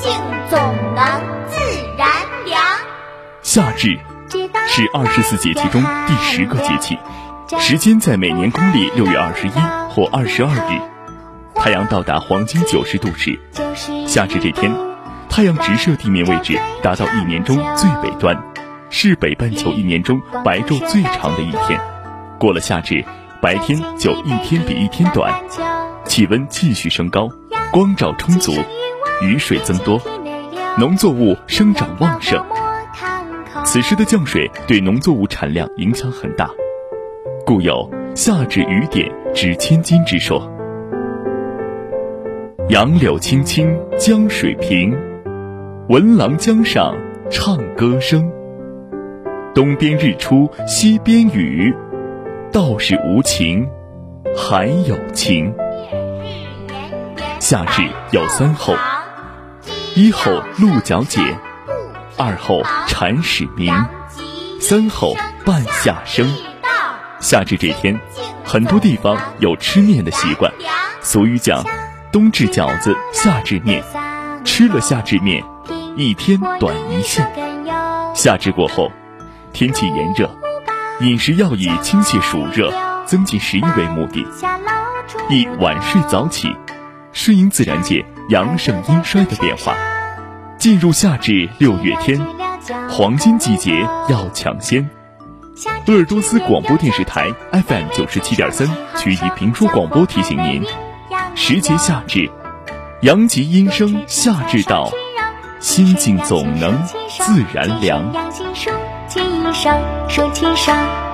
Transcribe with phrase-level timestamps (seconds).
[0.00, 0.12] 静
[0.48, 0.58] 总
[0.94, 1.04] 能
[1.48, 1.58] 自
[1.96, 2.08] 然
[2.46, 2.62] 凉。
[3.42, 3.98] 夏至
[4.68, 6.96] 是二十四节气中第十个节气，
[7.58, 9.50] 时间在每年公历六月二十一
[9.90, 10.80] 或二十二日。
[11.54, 13.38] 太阳到达黄金九十度时，
[14.06, 14.72] 夏至这天，
[15.28, 18.40] 太阳直射地面位置达到一年中最北端，
[18.90, 21.80] 是北半球一年中白昼最长的一天。
[22.38, 23.04] 过了夏至，
[23.42, 25.34] 白天就一天比一天短，
[26.08, 27.28] 气温继续升高，
[27.70, 28.50] 光照充足，
[29.22, 30.00] 雨水增多，
[30.78, 32.42] 农作物生长旺盛。
[33.64, 36.50] 此时的降水对农作物产量影响很大，
[37.44, 40.50] 故有“夏至雨点值千金”之说。
[42.70, 44.96] 杨柳青青江水平，
[45.90, 46.96] 闻郎江上
[47.30, 48.28] 唱歌声。
[49.54, 51.72] 东边日出西边雨，
[52.50, 53.68] 道是无晴
[54.34, 55.52] 还有晴。
[57.48, 58.76] 夏至有三候：
[59.94, 61.18] 一候鹿角解，
[62.18, 63.74] 二候蝉始鸣，
[64.60, 65.14] 三候
[65.46, 66.30] 半夏生。
[67.20, 67.98] 夏至这天，
[68.44, 70.52] 很多地方有吃面的习惯，
[71.00, 71.64] 俗语讲。
[72.12, 73.82] 冬至饺子，夏至面，
[74.44, 75.42] 吃了夏至面，
[75.96, 77.26] 一天短一线。
[78.14, 78.92] 夏至过后，
[79.54, 80.28] 天气炎热，
[81.00, 82.70] 饮食要以清泻暑热、
[83.06, 84.26] 增进食欲为目的，
[85.30, 86.54] 宜晚睡早起，
[87.18, 89.74] 顺应自然界阳盛阴衰的变化。
[90.56, 92.16] 进入夏至六月天，
[92.88, 94.88] 黄金季节要抢先。
[95.86, 100.62] 鄂尔多斯广播电视台 FM 九十七点三曲艺评书广播提醒您。
[101.34, 102.30] 时节夏至，
[103.00, 104.88] 阳极阴生夏至到，
[105.58, 108.14] 心境总能自然凉。
[108.54, 108.72] 说
[109.08, 109.20] 起
[109.52, 109.76] 上，
[110.08, 111.07] 说起上。